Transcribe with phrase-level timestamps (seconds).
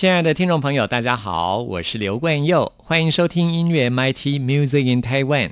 [0.00, 5.50] 亲爱的听众朋友，大家好，我是刘冠佑，欢迎收听音乐 MIT Music in Taiwan。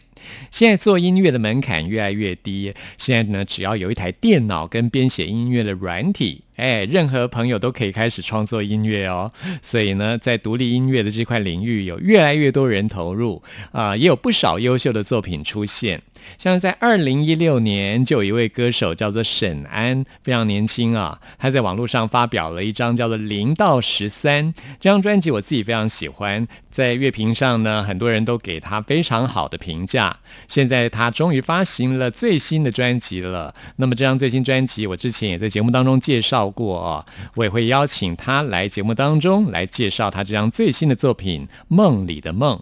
[0.51, 6.45] 现在做音乐的门槛越来越低，现在呢，只要有一台电脑跟编写音乐的软体。
[6.58, 9.30] 哎，任何朋友都可以开始创作音乐哦。
[9.62, 16.02] 所以呢，在独立音乐的这块领域，有越来越多人投入啊，也有不少优秀的作品出现。
[16.37, 21.18] 像在二零一六年，就有一位歌手叫做沈安，非常年轻啊。
[21.38, 26.46] 他在网络上发表了一张叫做《零到十三》这张专辑，我自己非常喜欢。
[26.70, 30.16] 在乐评上呢，很多人都给他非常好的评价。
[30.48, 33.54] 现在他终于发行了最新的专辑了。
[33.76, 36.48] 那么这张最新专辑，我之前也在节目当中介绍。
[36.51, 37.04] 过，
[37.35, 42.57] 我也会邀请他来节目当中来介绍他这张最新的作品《梦里的梦》。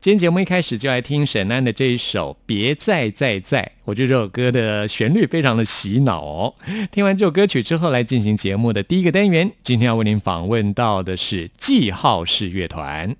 [0.00, 6.54] 今天节目一开始就来听沈安的这一首《别再再再》，我觉得这首歌的旋律非常的洗脑。
[6.90, 9.50] 听完这首歌曲之后，来进行节目的第一个单元。
[9.62, 13.16] 今天要为您访问到的是记号式乐团。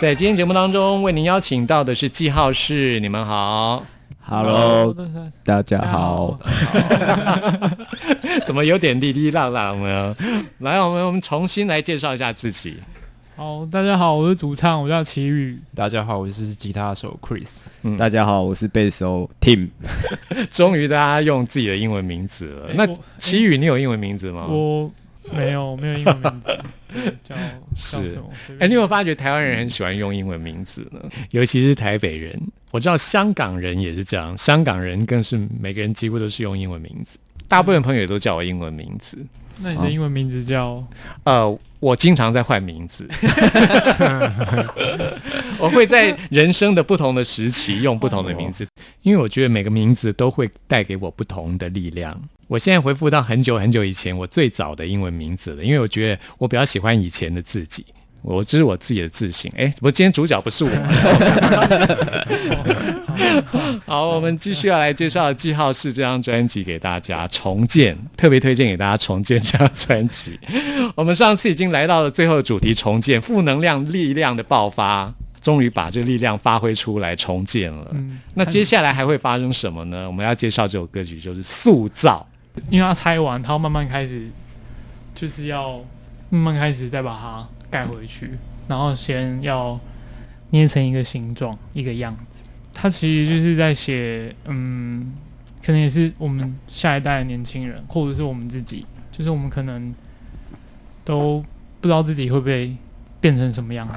[0.00, 3.84] 在今天节目当中，为您邀请到的是记号室，你们好。
[4.22, 4.96] Hello，
[5.44, 6.40] 大家好。
[8.46, 10.16] 怎么有点哩哩浪浪呢？
[10.60, 12.78] 来，我们我们重新来介绍一下自己。
[13.36, 15.58] 好，大家好，我是主唱，我叫齐宇。
[15.74, 17.66] 大家好，我是吉他手 Chris。
[17.82, 19.68] 嗯大家好，我是贝斯手 Tim。
[20.50, 22.70] 终于大家用自己的英文名字了。
[22.72, 22.86] 那
[23.18, 24.46] 齐宇，你有英文名字吗？
[24.48, 24.90] 我
[25.36, 26.58] 没有没有英文名字，
[27.22, 27.34] 叫
[27.74, 28.30] 叫是什么？
[28.58, 31.00] 哎、便你有没有发觉台湾人很喜欢用英文名字呢？
[31.30, 32.34] 尤其是台北人，
[32.70, 37.18] 我知道香港人也是这样，香港人更是每个人几乎都是用英文名字。
[37.48, 39.18] 大部分朋友也都叫我英文名字。
[39.62, 40.84] 那你的英文名字叫？
[41.24, 43.08] 呃，我经常在换名字，
[45.58, 48.66] 我会在人生的不同的时期用不同的名字，
[49.02, 52.18] 因为我觉得每个名字都会带给我不同的力量。
[52.48, 57.86] 我现在回复到很久很久以前我最早的英文名字了，因为我觉得我比较喜欢以前的自己。
[58.22, 60.70] 我这是我自己的自信，哎，不过今天主角不是我。
[63.86, 70.38] 好，我们继续要来介绍《记号是》这张专辑给大家重建，特别推荐给大家重建这张专辑。
[70.94, 77.88] 我们上次已经来到了最后的主题，重建负能量力量的爆发，终于把这力量发挥出来，重建了。
[77.92, 80.06] 嗯，那接下来还会发生什么呢？
[80.06, 82.26] 我们要介绍这首歌曲就是《塑造》。
[82.68, 84.28] 因为它拆完，它要慢慢开始，
[85.14, 85.80] 就是要
[86.28, 88.32] 慢慢开始再把它盖回去，
[88.68, 89.78] 然后先要
[90.50, 92.44] 捏成一个形状，一个样子。
[92.74, 95.12] 他其实就是在写，嗯，
[95.64, 99.94] 可能也是我们下一代的年轻人，或者是我们自己，就是我们可能
[101.04, 101.44] 都
[101.80, 102.74] 不知道自己会不会
[103.20, 103.94] 变成什么样子。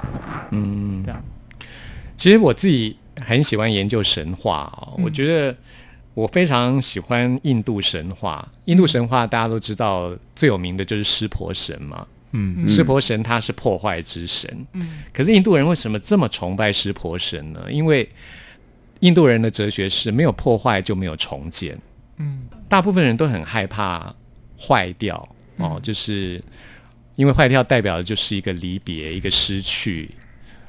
[0.51, 1.23] 嗯这样，
[2.17, 5.55] 其实我自己很喜欢研究神话哦，嗯我觉得
[6.13, 8.47] 我非常喜欢印度神话。
[8.65, 14.49] 印度神话大家都知道最有名的就是湿婆神嘛，嗯嗯湿婆神他是破坏之神。
[14.73, 17.65] 嗯可是印度人为什么这么崇拜湿婆神呢？
[17.71, 18.07] 因为
[18.99, 21.75] 印度人的哲学是没有破坏就没有重建。
[22.17, 24.13] 嗯大部分人都很害怕
[24.59, 25.15] 坏掉
[25.57, 26.41] 哦，嗯就是
[27.15, 30.09] 因为坏掉代表的就是一个离别，一个失去，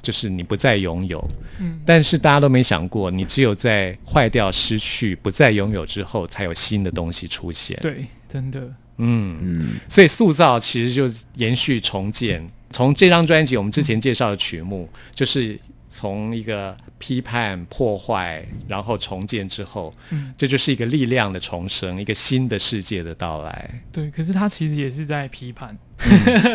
[0.02, 1.26] 就是你不再拥有。
[1.58, 7.78] 嗯，但是大家都没想过，你只有在坏掉、失去、不再拥有之后，才有新的东西出现。
[7.81, 12.49] 对，真的，嗯，嗯，所以塑造其实就是延续重建。
[12.70, 15.58] 从这张专辑我们之前介绍的曲目，就是
[15.88, 23.81] 从一个批判、破坏，然后重建之后，嗯，这就是一个力量的重生，一个新的世界的到来。
[23.93, 24.11] 对。
[24.11, 25.79] 可是他其实也是在批判，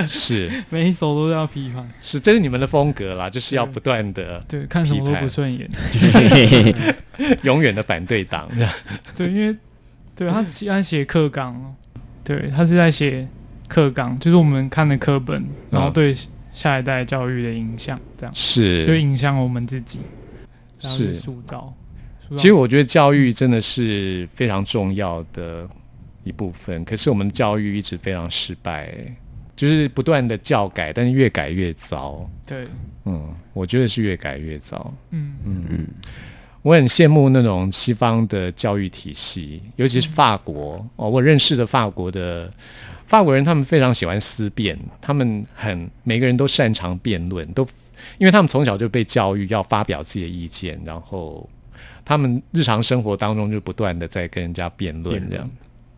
[0.09, 1.89] 是 每一首都要批判。
[2.01, 5.69] 是，这是你们的风格啦，就是要不断的、对，看什么都不顺眼。
[7.43, 8.49] 永远的反对党。
[9.15, 9.55] 对，因为
[10.15, 11.73] 对他喜欢写课纲，
[12.23, 13.27] 对他是在写
[13.67, 15.93] 课纲，就是我们看的课本，然后嗯。
[15.93, 16.15] 对
[16.51, 18.35] 下一代教育的影响，这样。
[18.35, 19.99] 是，就影响我们自己，
[20.81, 21.73] 然后去是塑造。
[22.35, 25.65] 其实我觉得教育真的是非常重要的
[26.23, 28.93] 一部分，可是我们教育一直非常失败，
[29.55, 32.29] 就是不断的教改，但是越改越糟。
[32.45, 32.67] 对，
[33.05, 34.93] 嗯，我觉得是越改越糟。
[35.11, 35.63] 嗯嗯。
[35.69, 35.87] 嗯
[36.61, 41.09] 我很羡慕那种西方的教育体系，尤其是法国哦。
[41.09, 42.51] 我认识的法国的
[43.05, 47.65] 法国人，他们非常喜欢思辨，他们很每个人都擅长辩论，都
[48.17, 51.47] 因为他们从小就被教育要发表自己的意见，然后
[52.03, 55.49] 他们日常生活当中就不断的在跟人家辩论这样。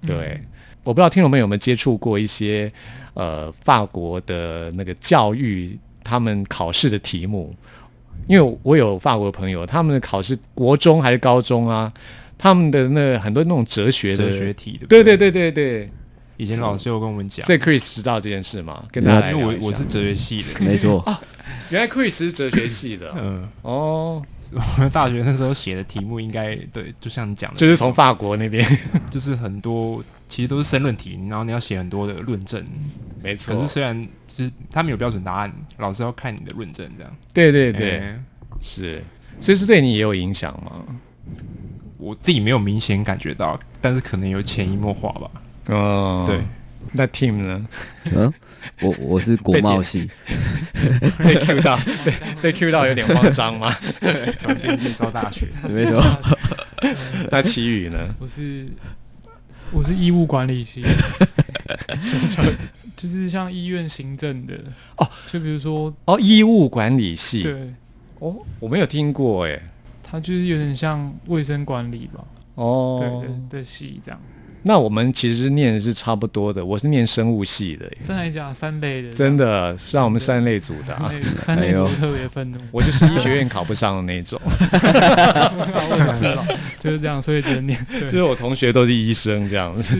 [0.03, 0.39] 嗯对，
[0.83, 2.67] 我不知道听众朋友有没有接触过一些
[3.13, 7.55] 呃法国的那个教育他们考试的题目，
[8.27, 11.91] 因为我有法国朋友，他们的考试国中还是高中啊，
[12.37, 14.87] 他们的那很多那种哲学的哲学题的。
[14.87, 15.03] 对？
[15.03, 15.89] 对对对对，
[16.37, 17.45] 以前老师有跟我们讲。
[17.45, 18.83] 所，以 Chris 知道这件事吗？
[18.91, 21.03] 跟大家来因为我我是哲学系的， 没错，
[21.69, 23.13] 原来 Chris 是哲学系的。
[23.19, 24.23] 嗯，哦，
[24.53, 28.65] 我大学那时候写的题目应该对，就像你讲的，就是从法国那边，
[29.09, 32.65] 就是很多其实都是申论题，然后你要写很多的论证。
[33.21, 33.55] 没错。
[33.55, 37.15] 可是，虽然就是他们有标准答案，老师要看你的论证这样。
[37.33, 38.19] 对对对，哎
[38.61, 39.03] 是，
[39.39, 40.85] 所以是对你也有影响吗？
[41.97, 45.29] 我自己没有明显感觉到，但是可能有潜移默化吧。
[45.67, 46.41] 哦，对，
[46.93, 47.67] 那 Team 呢？
[48.15, 48.33] 嗯，
[48.81, 50.09] 我我是国贸系，
[51.19, 53.75] 被 Q 到，被被 Q 到有点慌张吗？
[54.39, 56.01] 转编辑烧大学， 没错，
[57.29, 58.15] 那奇宇呢？
[58.19, 58.67] 我是
[59.71, 60.83] 我是医务管理系，
[62.95, 64.55] 就是像医院行政的
[64.97, 67.43] 哦，就比如说，哦，医务管理系。
[67.43, 67.73] 对，
[68.19, 69.61] 哦，我没有听过哎。
[70.03, 74.19] 它就是有点像卫生管理吧，哦，对的的系这样。
[74.63, 78.53] 那我们其实念的是差不多的，我是念生物系的，真的假的？
[78.53, 81.11] 三类的，真的是让我们三类组的、啊。
[81.39, 81.71] 三类。
[81.81, 86.45] 组特别愤怒，我就是医学院考不上的那种， 我也是嘛，
[86.77, 87.83] 就是这样，所以只能念。
[87.89, 89.97] 就是对，我同学都是医生这样子。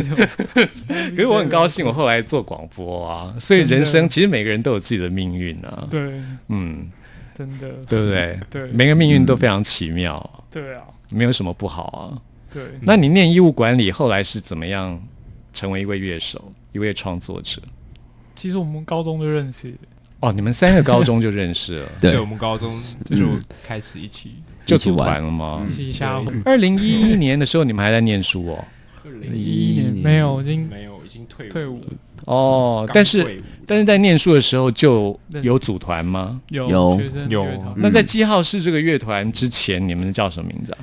[0.54, 5.88] 可是我很高兴，我后来做广播啊，所以人生其实每个人都有自己的命运啊。
[5.90, 6.88] 对，嗯，
[7.34, 8.40] 真的，对不对？
[8.50, 8.68] 对。
[8.68, 12.14] 每个命运都非常奇妙，对啊，没有什么不好啊。
[12.52, 12.64] 对。
[12.82, 15.02] 那你念医务管理，后来是怎么样
[15.54, 17.62] 成为一位乐手、一位创作者？
[18.36, 19.74] 其实我们高中就认识，
[20.20, 23.26] 哦，你们三个高中就认识了，对我们高中就
[23.64, 24.36] 开始一起。
[24.66, 25.74] 就组团了吗一？
[25.74, 26.42] 起瞎混。
[26.46, 28.66] 二零一一年的时候，你们还在念书哦。
[29.04, 31.88] 二零一一年没有，已经没有，已经退退伍了
[32.26, 36.40] 哦，但是但是在念书的时候就有组团吗？
[36.50, 40.80] 有有有那在记号室这个乐团之前，你们叫什么名字啊？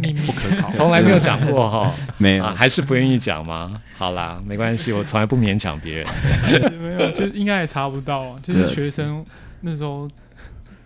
[0.00, 0.70] 秘密 不可考。
[0.70, 1.92] 从来没有讲过哈。
[2.18, 3.80] 没有啊，还是不愿意讲吗？
[3.96, 6.06] 好啦，没关系，我从来不勉强别人。
[6.80, 9.24] 没有，就应该也查不到啊，就是学生
[9.60, 10.08] 那时候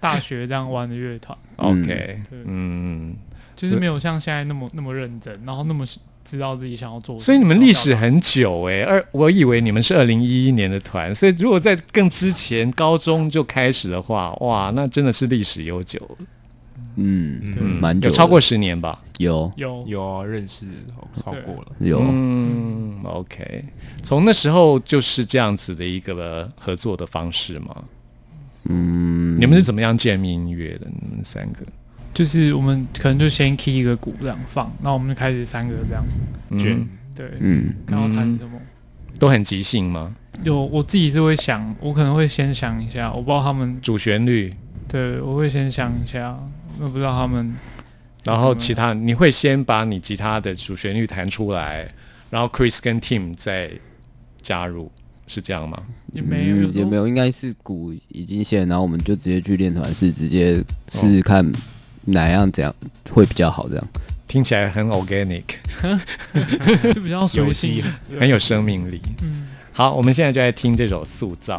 [0.00, 3.14] 大学这样玩的乐团，OK，对嗯，
[3.54, 5.84] 就是没有像现在那么那么认真，然后那么
[6.24, 7.18] 知道自己想要做。
[7.18, 15.98] 所以你们历史很久哎、二我以为你们是二零一一年的团，所以如果在更之前高中就开始的话，哇，那真的是历史悠久，
[16.96, 19.02] 嗯，嗯，蛮久的有超过十年吧？
[19.18, 20.66] 有有有啊，认识
[21.14, 21.72] 超过了。
[21.78, 23.64] 有，嗯，OK，
[24.02, 27.84] 从那时候就是这样子的一个合作的方式吗？
[28.68, 30.90] 嗯，你们是怎么样见面音乐的？
[30.90, 31.62] 你们三个？
[32.12, 36.04] 就是我们可能就先 key 一个鼓这样放，然后我们就开始三个这样，
[36.50, 38.58] 嗯，对，嗯然后弹什么。
[39.18, 40.14] 都很即兴吗？
[40.42, 44.50] 有我自己是会想，我可能会先想一下，我不知道他们，主旋律，
[44.88, 46.38] 对我会先想一下，
[46.78, 47.54] 我不知道他们，
[48.24, 51.88] 然后其他你会先把你吉他的主旋律弹出来，
[52.30, 53.70] 然后 Chris 跟 Tim 再
[54.42, 54.90] 加入，
[55.26, 55.82] 是这样吗？
[56.12, 60.56] 也没有，也没有，应该是鼓已经现，然后我们就直接去练团室，直接
[60.88, 61.50] 试试看
[62.04, 62.74] 哪样怎样
[63.10, 63.88] 会比较好，这样。
[64.28, 65.44] 听起来很 organic，
[66.94, 69.00] 就比较随性有机，对很有生命力。
[69.22, 69.46] 嗯。
[69.72, 71.58] 好，我们现在就来听这首《塑造》。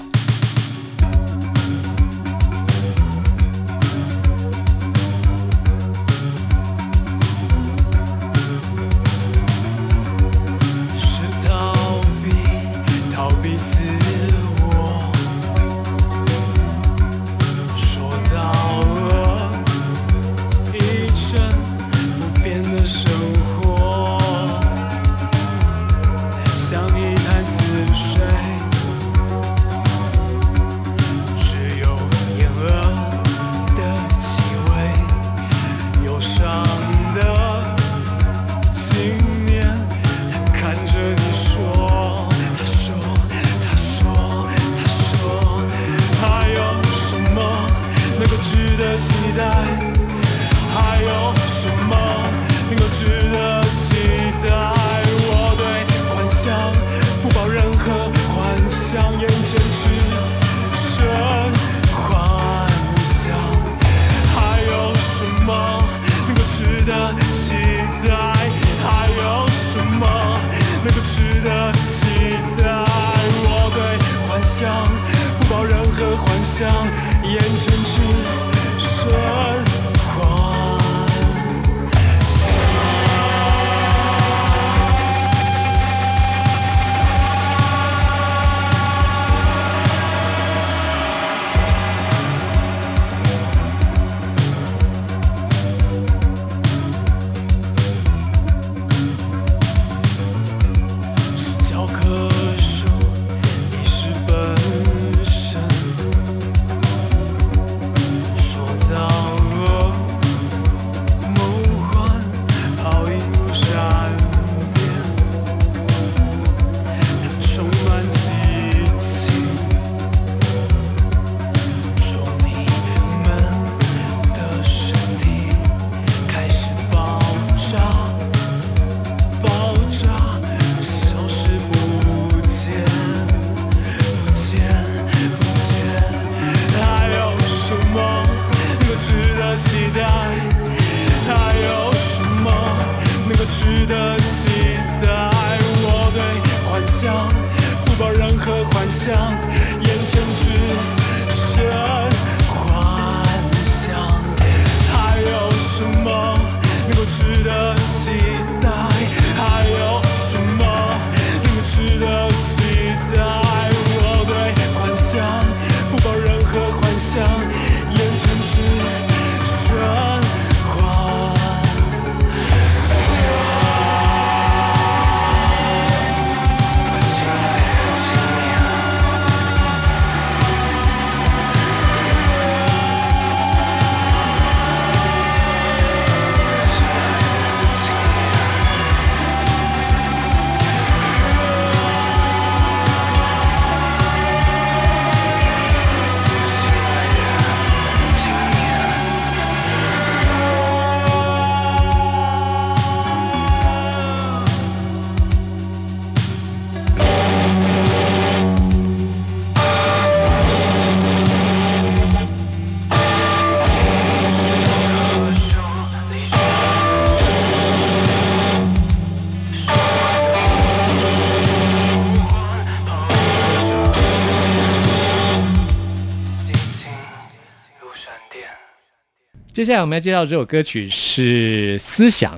[229.57, 232.37] 接下来我们要介绍这首歌曲是《思想》，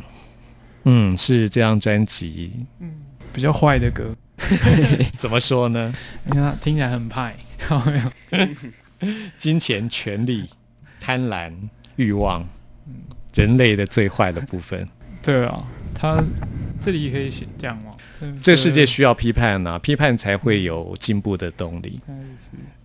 [0.86, 2.90] 嗯，是这张专辑嗯
[3.34, 4.16] 比较坏的歌，
[5.20, 5.94] 怎么说呢？
[6.32, 7.36] 因为它听起来很派，
[7.70, 8.02] 有没
[9.02, 9.14] 有？
[9.38, 10.50] 金钱、权力、
[11.02, 11.52] 贪婪、
[11.98, 12.48] 欲望，
[13.34, 14.88] 人类的最坏的部分。
[15.22, 15.62] 对啊，
[15.94, 16.24] 他
[16.80, 17.92] 这里可以写这样吗？
[18.42, 22.00] 这个世界需要批判啊，批判才会有进步的动力。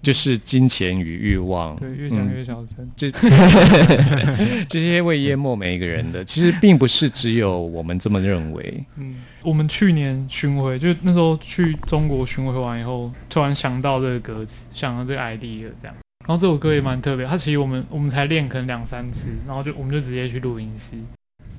[0.03, 2.87] 就是金钱与欲望，对，越讲越小声。
[2.95, 3.11] 这
[4.69, 8.85] 这些会淹没每一个人的，其实并不是只有我们这么认为。
[8.99, 15.97] 嗯，我们去年巡回，就那时候去中国巡回完以后，突然想到这个歌词，想到这个 idea 这样。
[16.27, 20.97] 然后这首歌也蛮特别，它其实我们我们才练可能两三次，然后就我们就直接去录音室，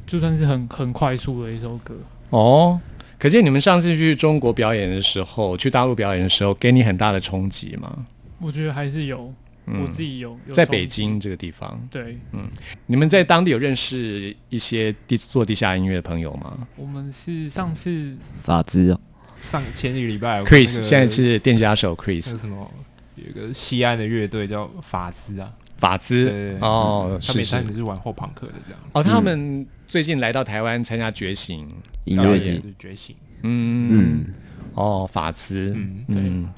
[0.06, 1.96] 就算是很很快速的一首歌。
[2.30, 2.80] 哦，
[3.26, 8.06] 可见你们上次去中国表演的时候，去大陆表演的时候，给你很大的冲击吗？
[8.40, 9.34] 我觉得还是有，
[9.66, 9.82] 嗯。
[9.82, 12.48] 我自己有有在北京这个地方，对，嗯。
[12.86, 16.68] 你们在当地有认识一些地做地下音乐的朋友吗？
[16.76, 19.00] 我们是上次法资哦，
[19.40, 22.72] 上前一个礼拜？Chris 个现在是店家手 Chris 个什么，
[23.16, 26.56] 有一个西安的乐队叫法兹啊，法兹？
[26.62, 27.50] 哦，是是。
[27.50, 31.68] 他们他们是玩后朋克的这样，哦，他们最近来到台湾参加觉醒，
[32.06, 32.62] 音乐节。
[32.78, 34.26] 觉醒，嗯嗯，
[34.74, 36.50] 哦，法兹，嗯嗯，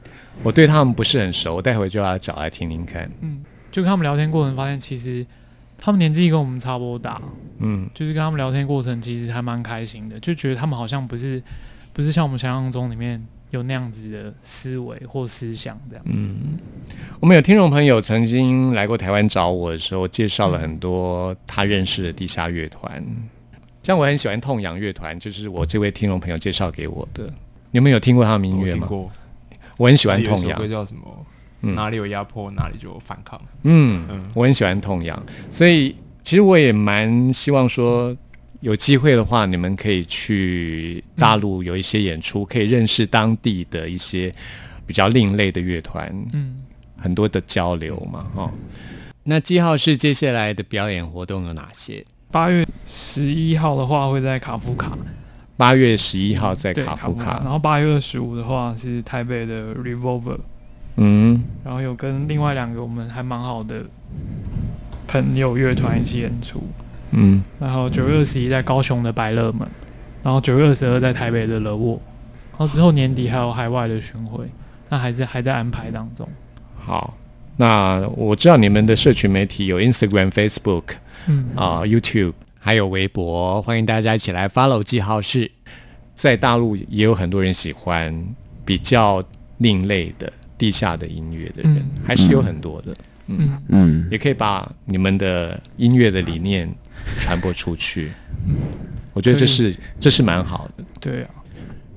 [0.43, 5.25] 我对他们不是很熟，我待会就要找来听听看，嗯，就跟他们聊天过程发现，其实
[5.77, 7.21] 他们年纪跟我们差不多大，
[7.59, 7.89] 嗯。
[7.93, 11.41] 就是跟他们聊天过程其实还蛮开心的，就觉得他们好像不是
[11.93, 16.05] 不是像我们想象中里面有那样子的思维或思想这样。
[16.07, 16.57] 嗯，
[17.19, 23.03] 我们有听众朋友曾经来过台湾找我的时候，介绍了很多他认识的地下乐团，
[23.83, 27.27] 像我很喜欢痛仰乐团，就是我这位听众朋友介绍给我的。
[27.71, 28.81] 你们有听过他的音乐吗？
[28.81, 29.11] 我听过，
[29.77, 31.25] 我很喜欢有一痛仰首歌，叫什么？
[31.61, 33.41] 嗯哪里有压迫，哪里就有反抗。
[33.63, 38.15] 嗯嗯，我很喜欢痛仰，所以其实我也蛮希望说，
[38.61, 44.33] 有机会的话，你们可以去大陆有一些演出，可以认识当地的一些
[44.85, 46.55] 比较另类的乐团，嗯，
[46.97, 48.51] 很多的交流嘛，哈、
[49.23, 52.03] 那记号是接下来的表演活动有哪些？
[52.31, 54.97] 八月十一号的话会在卡夫卡，
[55.55, 56.95] 八月十一号在对卡。
[56.95, 60.39] 夫卡，然后八月二十五的话是台北的 Revolver，
[60.95, 63.85] 嗯，然后有跟另外两个我们还蛮好的
[65.07, 66.86] 朋友乐团一起演出，嗯，
[67.59, 69.67] 然后九月二十一在高雄的百乐门，
[70.23, 71.99] 然后九月二十二在台北的乐沃，
[72.51, 74.45] 然后之后年底还有海外的巡回，
[74.89, 76.27] 那还在还在安排当中。
[76.75, 77.15] 好。
[77.59, 80.83] 那我知道你们的社群媒体有 Instagram、Facebook
[81.25, 85.49] 嗯啊、YouTube，还有微博，欢迎大家一起来 follow 记号是。
[86.13, 88.23] 在大陆也有很多人喜欢
[88.63, 89.23] 比较
[89.57, 92.93] 另类的地下的音乐的人，嗯还是有很多的。
[93.25, 96.71] 嗯，嗯，嗯，也可以把你们的音乐的理念
[97.19, 98.11] 传播出去。
[99.13, 101.29] 我觉得这是这是蛮好的，对啊，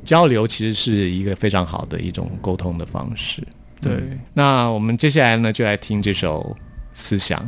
[0.05, 3.43] 交流其实是一个非常好的一种沟通的方式。
[3.81, 3.93] 对。
[4.33, 6.57] 那我们接下来呢，就来听这首
[6.93, 7.39] 《思想》。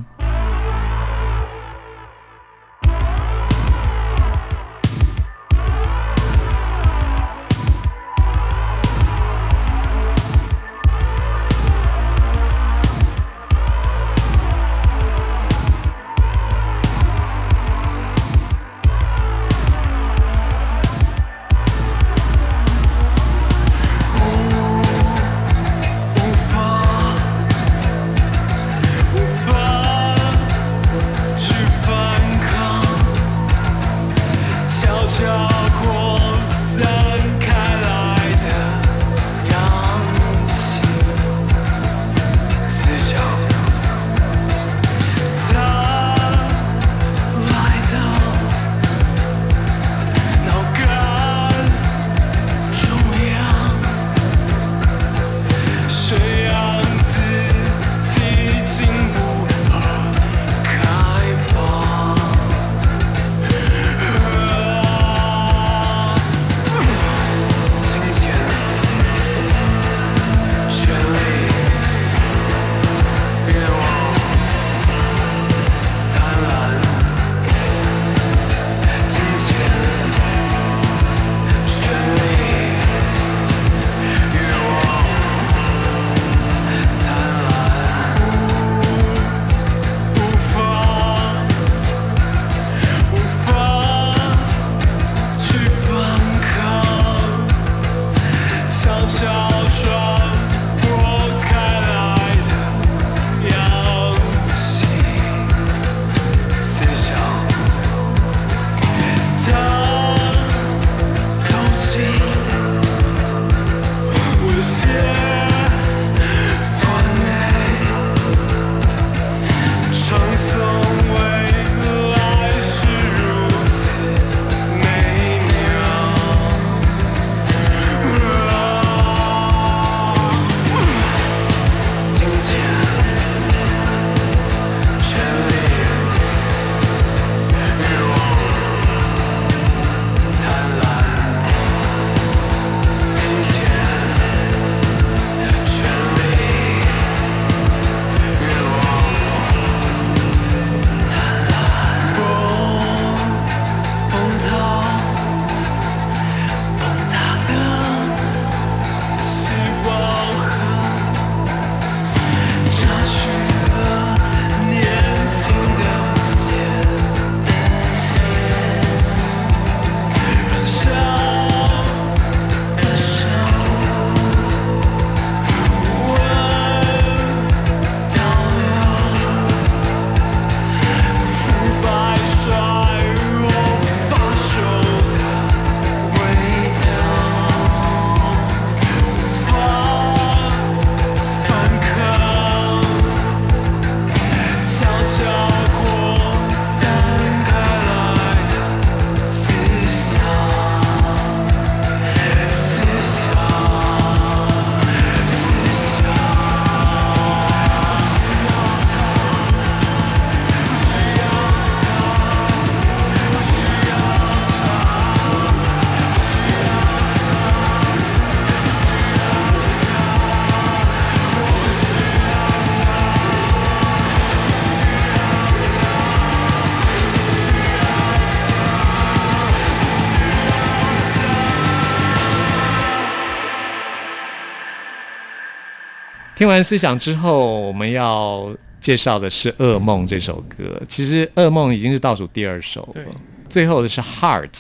[236.42, 240.82] 听完思想之后，我们要介绍的是《噩梦》这首歌。
[240.88, 243.04] 其实《噩梦》已经是倒数第二首了，
[243.48, 244.50] 最后的是《Heart》。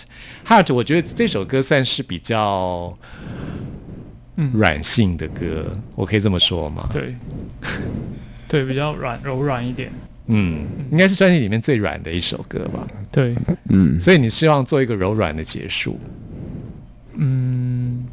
[0.46, 2.96] Heart，我觉得这首歌算是比较
[4.36, 7.16] 嗯软性的歌，我可以这么说吗？，对，
[8.46, 9.90] 对，比较软柔软一点。
[10.26, 12.86] 嗯，应该是专辑里面最软的一首歌吧。
[13.10, 13.34] 对，
[13.70, 15.98] 嗯，所以你希望做一个柔软的结束。
[17.14, 18.06] 嗯，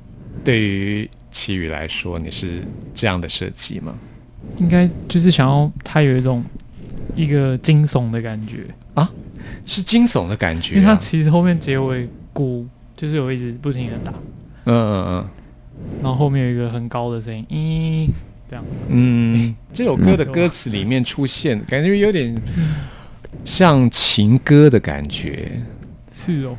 [0.43, 2.63] 对于奇宇来说，你是
[2.93, 3.93] 这样的设计吗？
[4.57, 6.43] 应该就是想要它有一种
[7.15, 9.11] 一个惊悚的感觉啊，
[9.65, 12.65] 是惊悚的感觉、因为它其实后面结尾鼓
[12.95, 14.11] 就是有一直不停的打，
[14.65, 15.29] 嗯嗯嗯
[16.01, 18.09] 然后后面有一个很高的声音，咦，
[18.49, 18.65] 这样。
[18.89, 22.35] 嗯，这首歌的歌词里面出现，感觉有点
[23.45, 25.61] 像情歌的感觉，
[26.11, 26.55] 是哦，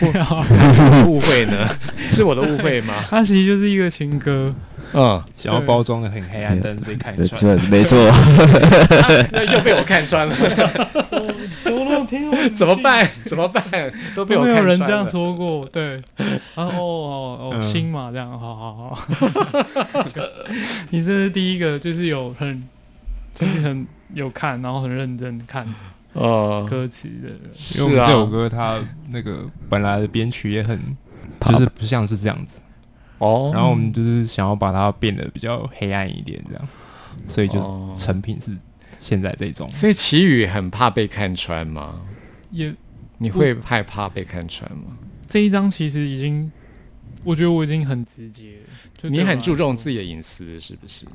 [1.06, 1.68] 误会呢？
[2.10, 2.94] 是我的误会吗？
[3.10, 4.54] 它其实就是一个情歌，
[4.92, 7.40] 嗯，想要包装的很黑暗，但是被看，穿。
[7.40, 7.98] 这没错，
[9.32, 10.34] 那又被我看穿了，
[11.62, 13.08] 怎么能听我怎么办？
[13.24, 13.62] 怎么办？
[14.14, 15.08] 都被都我没有人这样。
[15.08, 16.00] 说过，对，
[16.54, 20.22] 然后哦哦心嘛，这样，好好好，就
[20.90, 22.62] 你这是第一个，就是有很，
[23.34, 25.66] 就是很有看，然后很认真看
[26.14, 27.86] 哦，歌词的人，是啊。
[27.86, 30.78] 因为我们这首歌它那个本来的编曲也很，
[31.40, 32.60] 就是不像是这样子，
[33.18, 36.68] 哦，然后我们就是想要把它变得比较黑暗一点，这样，
[37.26, 37.94] 所以哦。
[37.96, 38.56] 就成品是
[39.00, 39.70] 现在这种。
[39.70, 42.00] 所以奇宇很怕被看穿吗？
[42.50, 42.74] 也
[43.18, 44.98] 你会害怕被看穿吗？
[45.26, 46.52] 这一张其实已经，
[47.24, 51.06] 我觉得我已经很直接了，就你很注重自己的隐私，是不是？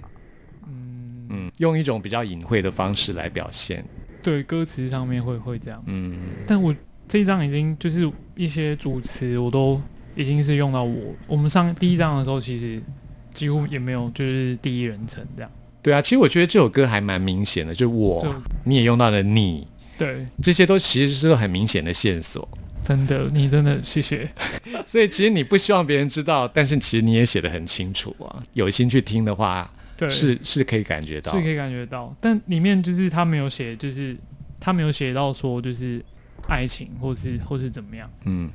[0.65, 1.27] 嗯。
[1.29, 3.85] 嗯，用一种比较隐晦的方式来表现。
[4.27, 6.75] 对歌词上面会会这样，嗯，但我
[7.07, 9.81] 这一张已经就是一些主词我都
[10.17, 12.83] 已经是用到我，我们上第一张的时候其实
[13.31, 15.49] 几乎也没有就是第一人称这样，
[15.81, 18.35] 对啊，其实我觉得这首歌还蛮明显的，就是我就，
[18.65, 19.65] 你也用到了你，
[19.97, 22.45] 对，这些都其实是很明显的线索。
[22.83, 24.29] 真的你真的谢谢，
[24.85, 28.43] 所以其实你不希望别人知道，但是其实你也写的很清楚啊。
[28.51, 31.41] 有心去听的话，对，是是可以感觉到是。
[31.41, 34.15] 可以感觉到，但里面就是他没有写，就是
[34.59, 36.03] 他没有写到说就是
[36.47, 38.49] 爱情或是或是怎么样，嗯，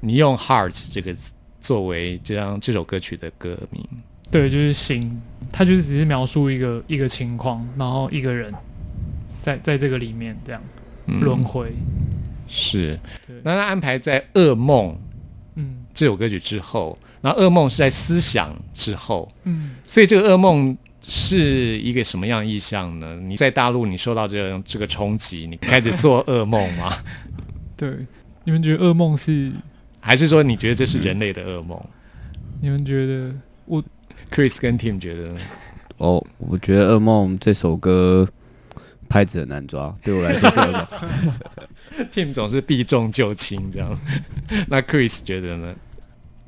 [0.00, 1.30] 你用 “heart” 这个字
[1.60, 3.86] 作为这张这首歌曲的歌名，
[4.30, 5.20] 对，就是心，
[5.52, 8.52] 他就是只是描述一个一个情况，然后一个人
[9.42, 10.62] 在在这个里面这样
[11.06, 11.72] 嗯轮回，
[12.48, 12.98] 是。
[13.42, 14.92] 那他安排在《噩梦》
[15.56, 19.72] 嗯这首歌曲之后，然后《噩梦》是在思想之后，嗯。
[19.84, 20.76] 所以这个噩梦
[21.08, 23.16] 是一个什么样意象呢？
[23.22, 26.92] 你在大陆你受到这个这个冲击，你开始做噩梦吗？
[27.76, 27.96] 对，
[28.42, 29.52] 你们觉得噩梦是？
[30.00, 31.80] 还是说你觉得这是人类的噩梦
[32.60, 33.82] 你们觉得我
[34.30, 35.40] ？Chris 跟 Tim 觉得呢？
[35.98, 38.28] 哦，我觉得《噩梦》这首歌
[39.08, 40.86] 拍子很难抓，对我来说是噩梦
[42.12, 43.98] Tim 总是避重就轻这样，
[44.68, 45.74] 那 Chris 觉得呢？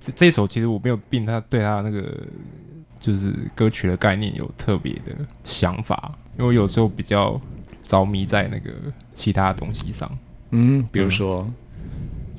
[0.00, 2.16] 这这首其实我没有并他对他那个
[3.00, 7.40] 就是歌曲的概念有特别的想法，因为我有时候比较
[7.84, 8.70] 着迷在那个
[9.14, 10.10] 其他东西上，
[10.50, 11.48] 嗯，比如说，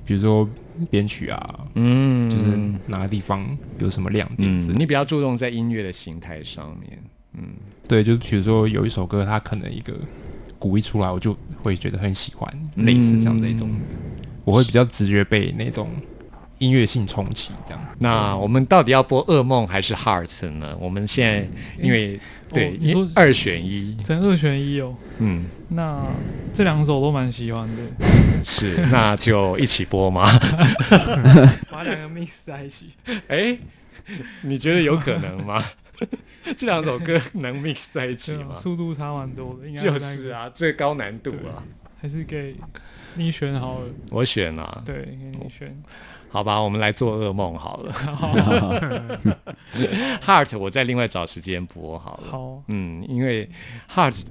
[0.06, 0.48] 比如说
[0.90, 3.46] 编曲啊，嗯，就是哪个地方
[3.80, 7.00] 有什么亮点你比较注重在音乐的形态上面，
[7.34, 7.50] 嗯。
[7.88, 9.94] 对，就是比如说有一首歌，它可能一个
[10.60, 13.70] 鼓一出来，我就会觉得很喜欢，嗯类似像这种，
[14.46, 15.90] 我会比较直觉被那种
[16.60, 17.86] 音乐性冲击这样。
[18.00, 20.76] 那我们到底要播噩梦还是 Heart 呢？
[20.80, 21.48] 我们现在
[21.82, 22.20] 因为
[22.50, 26.02] 对，因你说二选一，真二选一哦，嗯，那
[26.54, 27.84] 这两首都蛮喜欢的，
[28.44, 30.40] 是，那就一起播吗？
[31.70, 32.92] 把两个 mix 在一起。
[33.28, 33.58] 哎，
[34.42, 35.64] 你觉得有可能吗？
[36.58, 38.56] 这两首歌能 mix 在一起吗？
[38.58, 41.62] 速度差蛮多的，应该就那个是，啊，最高难度啊，
[42.02, 42.56] 还是给
[43.14, 45.80] 你选好了，我选啊，对，给你选。
[46.32, 47.94] 好吧，我们来做噩梦好了。
[50.26, 52.32] Heart 我再另外找时间播好了。
[52.32, 53.50] 好，嗯，因为
[53.94, 54.22] Heart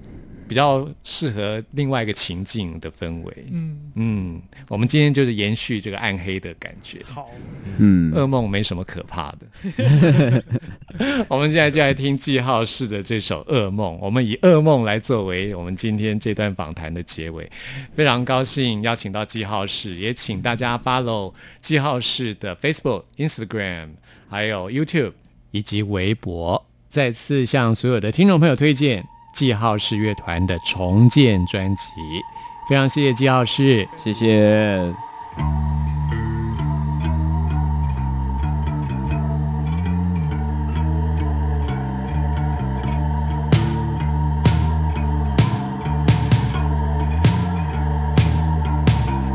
[0.48, 3.36] 比较适合另外一个情境的氛围。
[3.52, 7.00] 嗯，嗯，我们今天就是延续这个暗黑的感觉。
[7.04, 7.28] 好，
[7.76, 10.42] 嗯，噩梦没什么可怕的。
[11.28, 17.48] 我们现在就来听记号式的这首《噩梦》，我们以噩梦来作为我们今天这段访谈的结尾。
[17.94, 23.90] 非常高兴邀请到记号式，也请大家 follow 记号式的 Facebook、Instagram，
[24.28, 25.12] 还有 YouTube
[25.50, 26.64] 以及微博。
[26.88, 29.04] 再次向所有的听众朋友推荐
[29.38, 32.24] 记号是乐团的重建专辑。
[32.68, 33.88] 非常谢谢季老师。
[33.96, 34.92] 谢谢。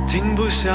[0.05, 0.73] 停不下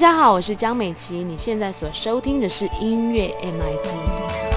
[0.00, 4.49] 大家好，我是江美琪，你现在所收听的是音乐 MIT。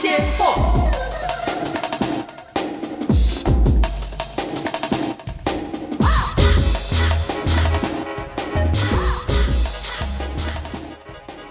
[0.00, 0.69] 先破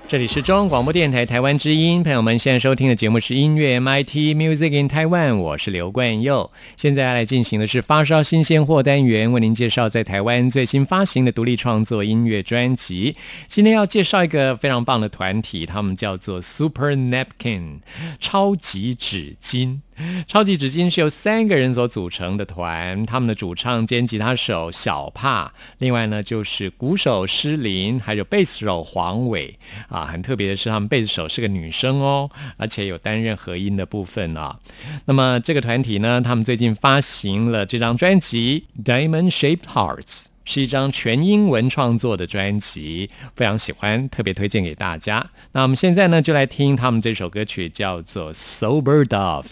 [0.10, 6.50] 这里是中央广播电台台湾之音，朋友们现在收听的节目是音乐 MIT Music in Taiwan，我是刘冠佑。
[6.78, 13.16] 现在要来进行的是发烧新鲜货单元，为您介绍在台湾最新发行的独立创作音乐专辑。
[13.48, 17.82] 今天要介绍一个非常棒的团体，他们叫做 Super Napkin
[18.20, 19.82] 超级纸巾。
[20.28, 29.58] 超级纸巾是由三个人所组成的团，他们的主唱兼吉他手小帕，另外呢就是鼓手施林，还有贝斯手黄伟
[29.88, 30.06] 啊。
[30.06, 34.58] 很特别的是，他们贝斯手是个女生哦，而且有担任和音的部分啊。
[35.06, 40.02] 那么这个团体呢，他们最近发行了这张专辑《Diamond Shaped Hearts》。
[40.46, 45.24] 是一张全英文创作的专辑，非常喜欢，特别推荐给大家。
[45.52, 49.44] 那我们现在呢，就来听他们这首歌曲，叫做《Sober Doves》。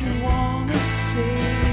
[0.00, 1.65] You wanna see.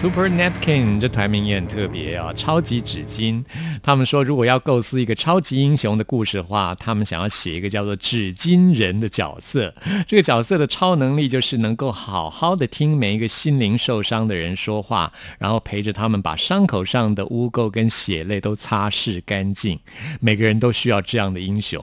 [0.00, 3.44] Super Napkin 这团名也很特别啊，超级纸巾。
[3.82, 9.74] 他们说，如果要构思一个超级英雄的故事的话，他们想要写一个叫做纸巾人的角色。
[10.06, 19.78] 这个角色的超能力就是能够好好的听每一个心灵受伤的人说话，然后陪着他们把伤口上的污垢跟血泪都擦拭干净。
[20.20, 21.82] 每个人都需要这样的英雄，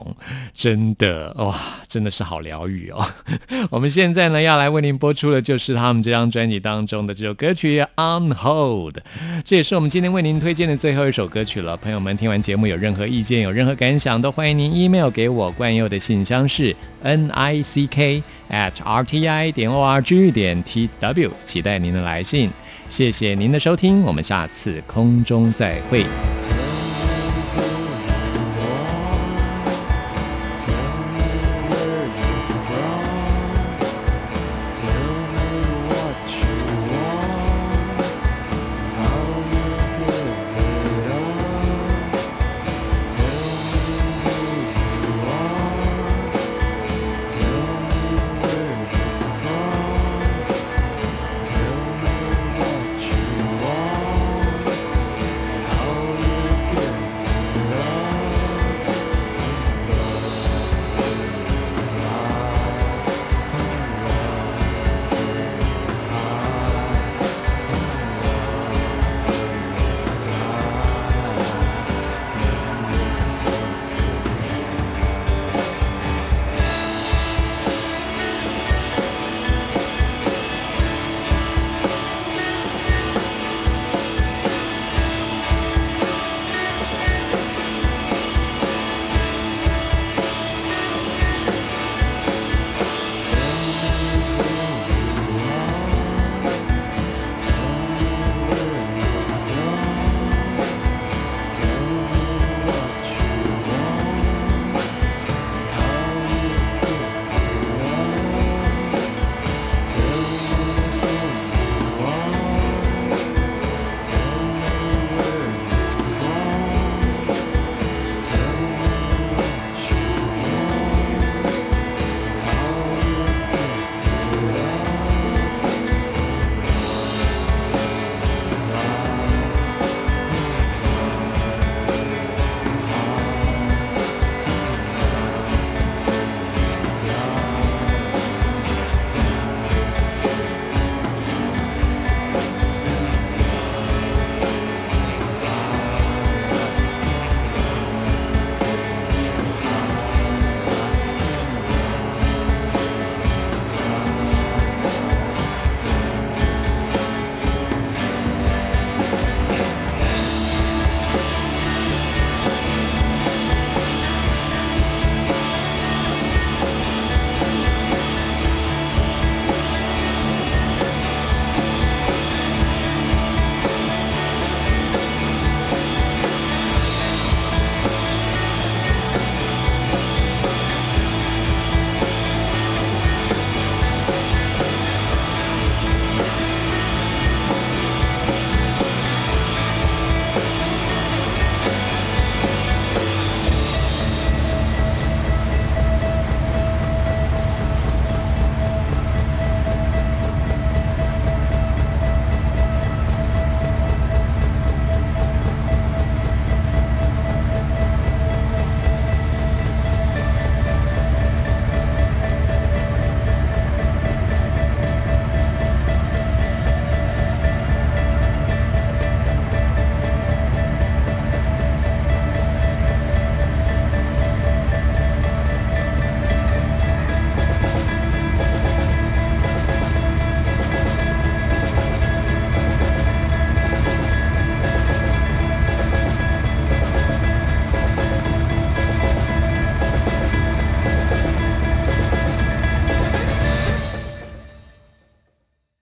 [0.54, 3.04] 真的哇，真的是好疗愈哦。
[3.70, 8.98] 我们现在呢要来为您播出的就是他们这张专辑当中的这首歌曲《On Hold》，
[9.44, 11.76] 这也是我们今天为您推荐的最后一首歌曲了。
[11.88, 15.50] 朋友们听完节目有任何意见、有任何感想，都欢迎您 email 给我。
[15.50, 22.50] 冠佑的信箱是 n i c k at r t i 点 o r g 点 t w，期待您的来信。
[22.90, 26.04] 谢谢您的收听，我们下次空中再会。